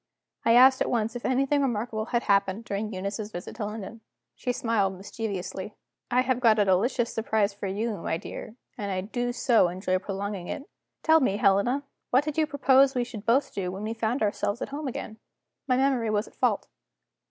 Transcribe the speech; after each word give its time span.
I 0.43 0.53
asked 0.53 0.81
at 0.81 0.89
once 0.89 1.15
if 1.15 1.25
anything 1.25 1.61
remarkable 1.61 2.05
had 2.05 2.23
happened 2.23 2.65
during 2.65 2.91
Eunice's 2.91 3.29
visit 3.29 3.55
to 3.57 3.65
London. 3.67 4.01
She 4.33 4.51
smiled 4.51 4.97
mischievously. 4.97 5.75
"I 6.09 6.21
have 6.21 6.39
got 6.39 6.57
a 6.57 6.65
delicious 6.65 7.13
surprise 7.13 7.53
for 7.53 7.67
you, 7.67 7.95
my 7.99 8.17
dear; 8.17 8.55
and 8.79 8.91
I 8.91 9.01
do 9.01 9.31
so 9.31 9.67
enjoy 9.67 9.99
prolonging 9.99 10.47
it. 10.47 10.63
Tell 11.03 11.19
me, 11.19 11.37
Helena, 11.37 11.83
what 12.09 12.23
did 12.23 12.35
you 12.35 12.47
propose 12.47 12.95
we 12.95 13.03
should 13.03 13.27
both 13.27 13.53
do 13.53 13.71
when 13.71 13.83
we 13.83 13.93
found 13.93 14.23
ourselves 14.23 14.59
at 14.59 14.69
home 14.69 14.87
again?" 14.87 15.19
My 15.67 15.77
memory 15.77 16.09
was 16.09 16.27
at 16.27 16.35
fault. 16.35 16.67